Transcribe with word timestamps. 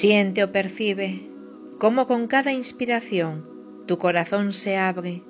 Siente 0.00 0.44
o 0.44 0.52
percibe 0.52 1.22
cómo 1.78 2.06
con 2.06 2.26
cada 2.26 2.52
inspiración 2.52 3.48
tu 3.86 3.96
corazón 3.96 4.52
se 4.52 4.76
abre 4.76 5.22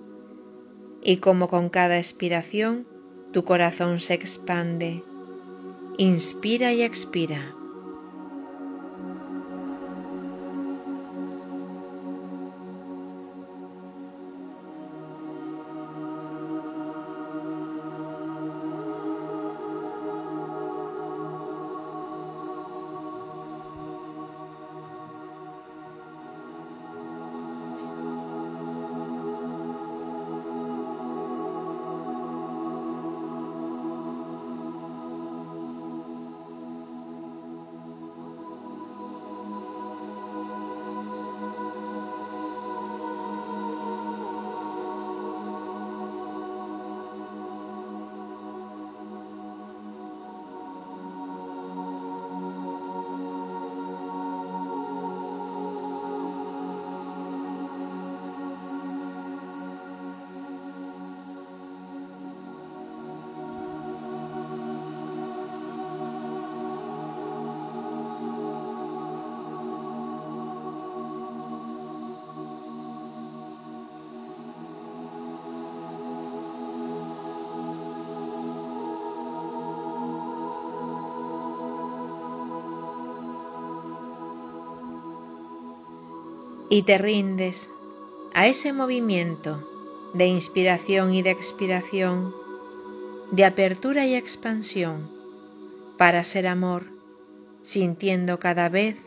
y 1.05 1.19
cómo 1.19 1.47
con 1.47 1.69
cada 1.69 1.98
expiración 1.98 2.84
tu 3.33 3.44
corazón 3.44 4.00
se 4.00 4.14
expande. 4.14 5.05
Inspira 5.98 6.72
y 6.72 6.83
expira. 6.83 7.55
Y 86.76 86.82
te 86.82 86.98
rindes 86.98 87.70
a 88.34 88.48
ese 88.48 88.75
movimiento 88.75 89.66
de 90.12 90.26
inspiración 90.26 91.14
y 91.14 91.22
de 91.22 91.31
expiración, 91.31 92.34
de 93.31 93.47
apertura 93.47 94.04
y 94.04 94.14
expansión, 94.14 95.10
para 95.97 96.22
ser 96.22 96.47
amor, 96.47 96.84
sintiendo 97.62 98.38
cada 98.38 98.69
vez 98.69 98.98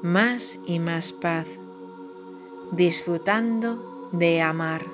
más 0.00 0.58
y 0.64 0.78
más 0.78 1.12
paz, 1.12 1.44
disfrutando 2.70 4.08
de 4.12 4.40
amar. 4.40 4.91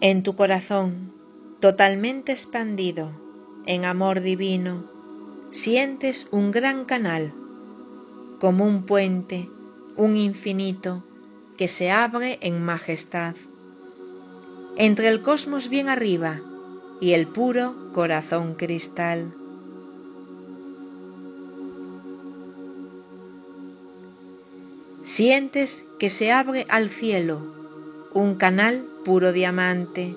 En 0.00 0.22
tu 0.22 0.36
corazón, 0.36 1.12
totalmente 1.58 2.30
expandido 2.30 3.10
en 3.66 3.84
amor 3.84 4.20
divino, 4.20 4.84
sientes 5.50 6.28
un 6.30 6.52
gran 6.52 6.84
canal, 6.84 7.32
como 8.38 8.64
un 8.64 8.84
puente, 8.84 9.48
un 9.96 10.16
infinito 10.16 11.02
que 11.56 11.66
se 11.66 11.90
abre 11.90 12.38
en 12.42 12.64
majestad, 12.64 13.34
entre 14.76 15.08
el 15.08 15.20
cosmos 15.20 15.68
bien 15.68 15.88
arriba 15.88 16.40
y 17.00 17.14
el 17.14 17.26
puro 17.26 17.90
corazón 17.92 18.54
cristal. 18.54 19.34
Sientes 25.02 25.84
que 25.98 26.08
se 26.08 26.30
abre 26.30 26.66
al 26.68 26.88
cielo 26.88 27.57
un 28.14 28.36
canal 28.36 28.84
puro 29.04 29.32
diamante, 29.32 30.16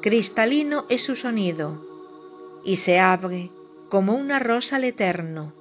cristalino 0.00 0.84
es 0.88 1.02
su 1.02 1.16
sonido, 1.16 1.80
y 2.64 2.76
se 2.76 2.98
abre 2.98 3.50
como 3.88 4.14
una 4.14 4.38
rosa 4.38 4.76
al 4.76 4.84
eterno, 4.84 5.52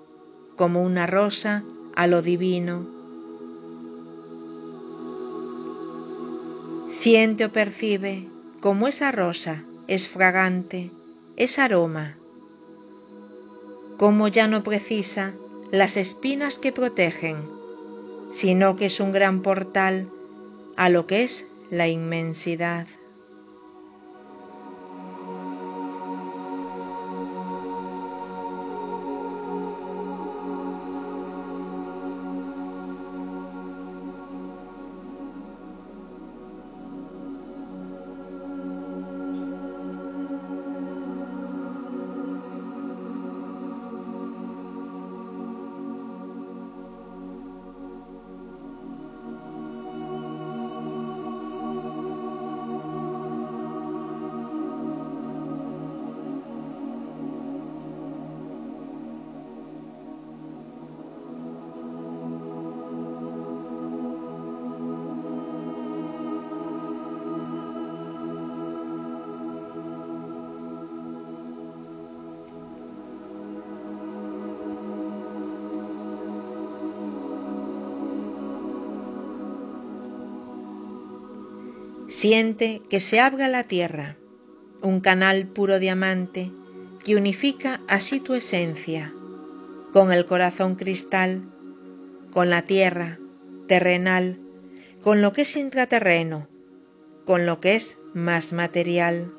como 0.56 0.82
una 0.82 1.06
rosa 1.06 1.64
a 1.96 2.08
lo 2.08 2.22
divino. 2.22 2.86
Siente 6.90 7.46
o 7.46 7.52
percibe 7.52 8.28
como 8.60 8.88
esa 8.88 9.12
rosa 9.12 9.64
es 9.88 10.08
fragante, 10.08 10.92
es 11.36 11.60
aroma, 11.60 12.18
como 13.98 14.28
ya 14.28 14.48
no 14.48 14.64
precisa 14.64 15.34
las 15.72 15.98
espinas 15.98 16.58
que 16.58 16.72
protegen, 16.72 17.38
sino 18.32 18.76
que 18.76 18.86
es 18.86 19.00
un 19.00 19.12
gran 19.12 19.42
portal 19.42 20.10
a 20.76 20.90
lo 20.90 21.08
que 21.08 21.24
es 21.24 21.46
la 21.70 21.88
inmensidad. 21.88 22.88
Siente 82.24 82.82
que 82.90 83.02
se 83.02 83.20
abra 83.20 83.50
la 83.50 83.66
tierra, 83.66 84.16
un 84.82 85.02
canal 85.02 85.46
puro 85.48 85.78
diamante 85.78 86.54
que 87.04 87.18
unifica 87.18 87.82
así 87.90 88.22
tu 88.22 88.34
esencia, 88.34 89.12
con 89.92 90.14
el 90.14 90.26
corazón 90.26 90.76
cristal, 90.76 91.42
con 92.32 92.50
la 92.50 92.62
tierra 92.62 93.20
terrenal, 93.68 94.40
con 95.02 95.22
lo 95.22 95.34
que 95.34 95.42
es 95.42 95.58
intraterreno, 95.58 96.48
con 97.26 97.46
lo 97.46 97.60
que 97.60 97.76
es 97.76 97.98
más 98.14 98.54
material, 98.54 99.30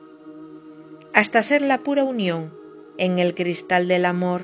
hasta 1.14 1.42
ser 1.42 1.62
la 1.62 1.78
pura 1.78 2.04
unión 2.04 2.52
en 2.98 3.18
el 3.18 3.34
cristal 3.34 3.88
del 3.88 4.04
amor. 4.04 4.42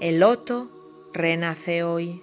El 0.00 0.20
loto 0.20 0.70
renace 1.14 1.82
hoy. 1.82 2.20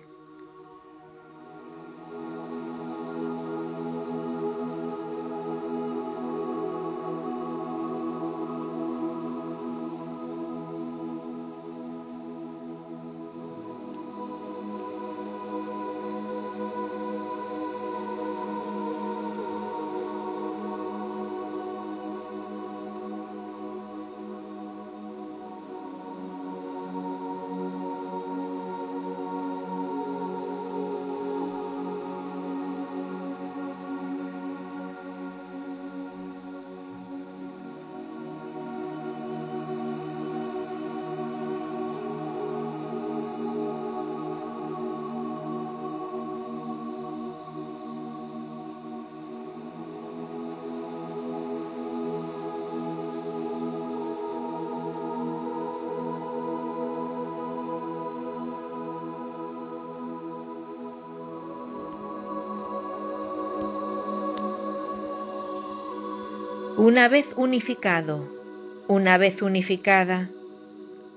Una 66.82 67.10
vez 67.10 67.26
unificado, 67.36 68.26
una 68.88 69.18
vez 69.18 69.42
unificada, 69.42 70.30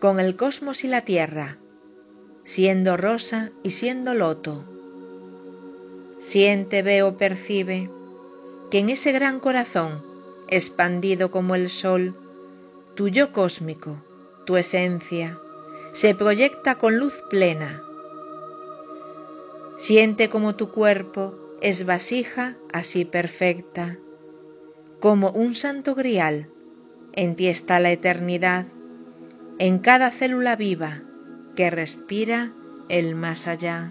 con 0.01 0.19
el 0.19 0.35
cosmos 0.35 0.83
y 0.83 0.89
la 0.89 1.03
tierra, 1.03 1.57
siendo 2.43 2.97
rosa 2.97 3.53
y 3.63 3.71
siendo 3.71 4.13
loto, 4.13 4.65
siente, 6.19 6.83
ve 6.83 7.05
o 7.05 7.17
percibe 7.17 7.89
que 8.73 8.81
en 8.81 8.91
ese 8.91 9.13
gran 9.13 9.39
corazón, 9.39 10.03
expandido 10.49 11.31
como 11.31 11.55
el 11.55 11.71
sol, 11.71 12.17
tu 12.97 13.07
yo 13.07 13.33
cósmico, 13.33 13.99
tu 14.45 14.57
esencia, 14.57 15.39
se 15.93 16.17
proyecta 16.17 16.75
con 16.75 16.99
luz 16.99 17.15
plena. 17.31 17.85
Siente 19.77 20.29
como 20.29 20.57
tu 20.57 20.73
cuerpo 20.73 21.37
es 21.61 21.87
vasija 21.87 22.57
así 22.73 23.05
perfecta, 23.05 24.01
como 25.03 25.31
un 25.33 25.57
santo 25.57 25.97
grial. 25.97 26.47
En 27.13 27.35
ti 27.35 27.49
está 27.49 27.81
la 27.81 27.91
eternidad, 27.91 28.67
en 29.59 29.81
cada 29.81 30.13
célula 30.13 30.55
viva 30.55 31.03
que 31.57 31.71
respira 31.71 32.53
el 32.89 33.17
más 33.17 33.49
allá. 33.49 33.91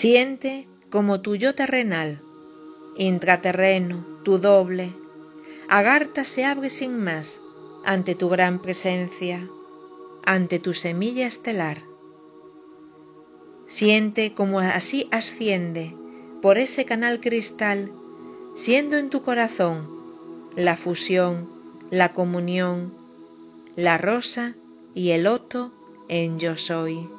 Siente 0.00 0.68
como 0.90 1.22
tu 1.22 1.34
yo 1.34 1.56
terrenal, 1.56 2.20
intraterreno, 2.96 4.06
tu 4.22 4.38
doble, 4.38 4.92
Agartha 5.68 6.22
se 6.22 6.44
abre 6.44 6.70
sin 6.70 7.02
más 7.02 7.40
ante 7.84 8.14
tu 8.14 8.28
gran 8.28 8.60
presencia, 8.60 9.48
ante 10.24 10.60
tu 10.60 10.72
semilla 10.72 11.26
estelar. 11.26 11.82
Siente 13.66 14.34
como 14.34 14.60
así 14.60 15.08
asciende 15.10 15.96
por 16.42 16.58
ese 16.58 16.84
canal 16.84 17.18
cristal, 17.18 17.90
siendo 18.54 18.98
en 18.98 19.10
tu 19.10 19.22
corazón 19.22 19.88
la 20.54 20.76
fusión, 20.76 21.48
la 21.90 22.12
comunión, 22.12 22.94
la 23.74 23.98
rosa 23.98 24.54
y 24.94 25.10
el 25.10 25.24
loto 25.24 25.72
en 26.06 26.38
yo 26.38 26.56
soy. 26.56 27.17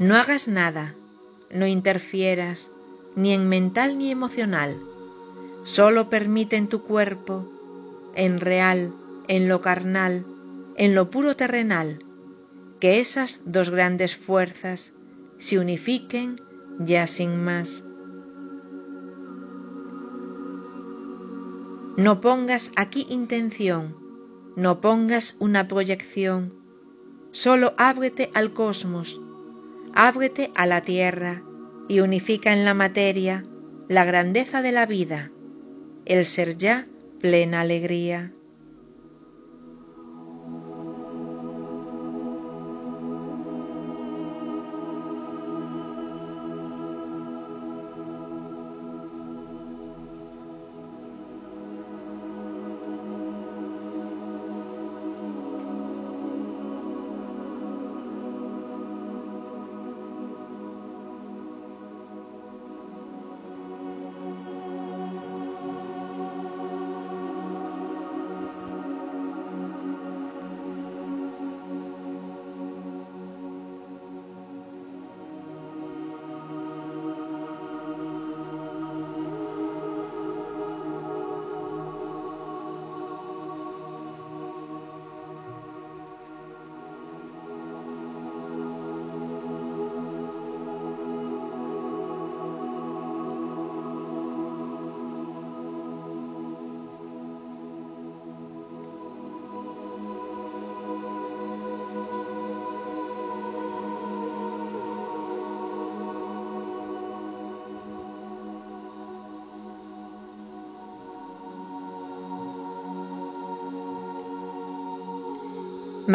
No 0.00 0.16
hagas 0.16 0.48
nada, 0.48 0.94
no 1.50 1.66
interfieras, 1.66 2.70
ni 3.16 3.34
en 3.34 3.50
mental 3.50 3.98
ni 3.98 4.10
emocional. 4.10 4.78
Solo 5.64 6.08
permite 6.08 6.56
en 6.56 6.68
tu 6.68 6.80
cuerpo, 6.84 7.46
en 8.14 8.40
real, 8.40 8.94
en 9.28 9.46
lo 9.46 9.60
carnal, 9.60 10.24
en 10.76 10.94
lo 10.94 11.10
puro 11.10 11.36
terrenal, 11.36 12.02
que 12.80 13.00
esas 13.00 13.42
dos 13.44 13.68
grandes 13.68 14.16
fuerzas 14.16 14.94
se 15.36 15.58
unifiquen 15.58 16.40
ya 16.78 17.06
sin 17.06 17.36
más. 17.44 17.84
No 21.98 22.22
pongas 22.22 22.72
aquí 22.74 23.06
intención, 23.10 23.94
no 24.56 24.80
pongas 24.80 25.36
una 25.40 25.68
proyección, 25.68 26.54
solo 27.32 27.74
ábrete 27.76 28.30
al 28.32 28.54
cosmos, 28.54 29.20
ábrete 29.94 30.50
a 30.54 30.66
la 30.66 30.82
tierra 30.82 31.42
y 31.88 32.00
unifica 32.00 32.52
en 32.52 32.64
la 32.64 32.74
materia 32.74 33.44
la 33.88 34.04
grandeza 34.04 34.62
de 34.62 34.72
la 34.72 34.86
vida, 34.86 35.30
el 36.04 36.26
ser 36.26 36.56
ya 36.56 36.86
plena 37.20 37.60
alegría. 37.60 38.32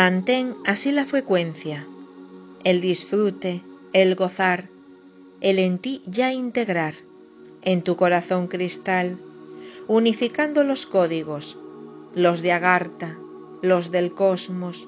Mantén 0.02 0.58
así 0.66 0.92
la 0.92 1.06
frecuencia, 1.06 1.88
el 2.66 2.82
disfrute, 2.82 3.62
el 3.94 4.16
gozar, 4.16 4.68
el 5.40 5.58
en 5.58 5.80
ti 5.80 6.02
ya 6.06 6.34
integrar, 6.34 6.96
en 7.62 7.82
tu 7.82 7.96
corazón 7.96 8.48
cristal, 8.48 9.18
unificando 9.88 10.66
los 10.66 10.86
códigos, 10.86 11.58
los 12.14 12.42
de 12.42 12.52
Agartha, 12.52 13.16
los 13.62 13.90
del 13.90 14.12
cosmos, 14.14 14.86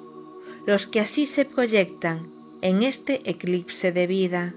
los 0.65 0.87
que 0.87 0.99
así 0.99 1.25
se 1.25 1.45
proyectan 1.45 2.27
en 2.59 2.83
este 2.83 3.21
eclipse 3.29 3.93
de 3.93 4.07
vida 4.07 4.55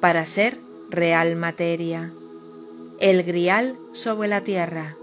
para 0.00 0.24
ser 0.24 0.58
real 0.88 1.36
materia, 1.36 2.10
el 2.98 3.24
grial 3.24 3.76
sobre 3.92 4.28
la 4.28 4.40
tierra, 4.40 4.96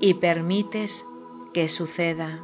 y 0.00 0.14
permites 0.14 1.04
que 1.52 1.68
suceda. 1.68 2.42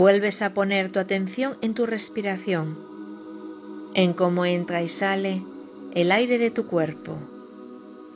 Vuelves 0.00 0.40
a 0.40 0.54
poner 0.54 0.90
tu 0.90 0.98
atención 0.98 1.58
en 1.60 1.74
tu 1.74 1.84
respiración, 1.84 2.78
en 3.92 4.14
cómo 4.14 4.46
entra 4.46 4.82
y 4.82 4.88
sale 4.88 5.42
el 5.92 6.10
aire 6.10 6.38
de 6.38 6.50
tu 6.50 6.64
cuerpo, 6.64 7.18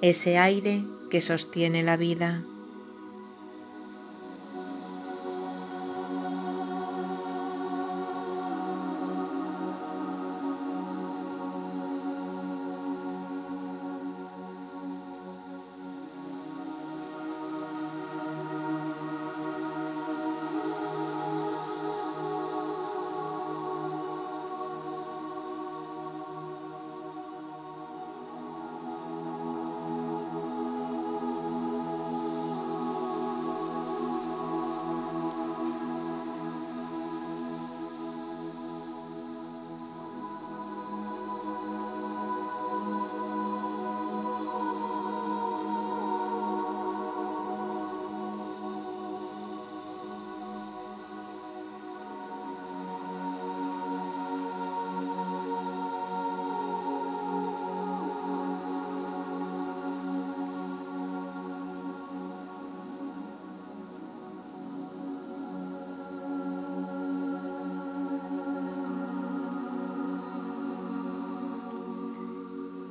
ese 0.00 0.38
aire 0.38 0.82
que 1.10 1.20
sostiene 1.20 1.82
la 1.82 1.98
vida. 1.98 2.42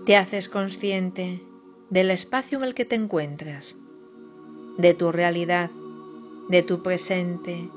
Te 0.05 0.17
haces 0.17 0.49
consciente 0.49 1.41
del 1.89 2.11
espacio 2.11 2.57
en 2.57 2.65
el 2.65 2.73
que 2.73 2.83
te 2.83 2.95
encuentras, 2.95 3.77
de 4.77 4.93
tu 4.93 5.13
realidad, 5.13 5.69
de 6.49 6.61
tu 6.61 6.83
presente, 6.83 7.69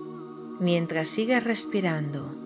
mientras 0.59 1.09
sigues 1.09 1.45
respirando. 1.45 2.46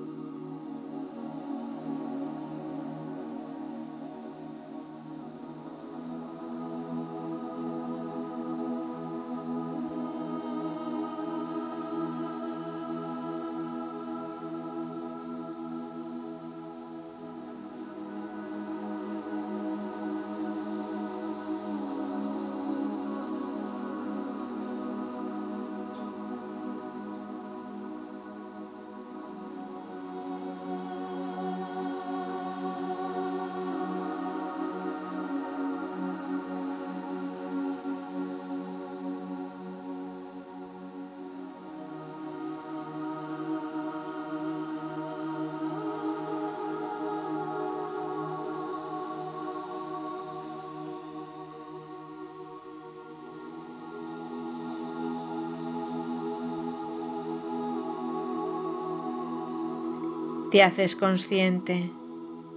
Te 60.51 60.65
haces 60.65 60.97
consciente 60.97 61.91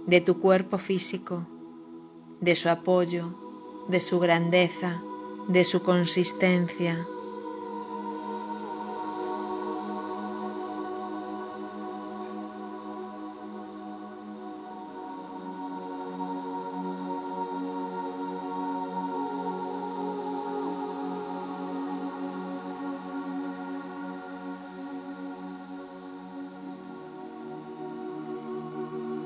de 0.06 0.20
tu 0.20 0.40
cuerpo 0.40 0.78
físico, 0.78 1.46
de 2.40 2.56
su 2.56 2.68
apoyo, 2.68 3.34
de 3.88 4.00
su 4.00 4.18
grandeza, 4.18 5.00
de 5.48 5.64
su 5.64 5.82
consistencia. 5.82 7.06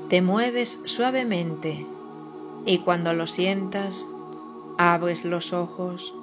Te 0.09 0.23
mueves 0.23 0.79
suavemente 0.85 1.85
y 2.65 2.79
cuando 2.79 3.13
lo 3.13 3.27
sientas, 3.27 4.07
abres 4.77 5.23
los 5.23 5.53
ojos 5.53 6.15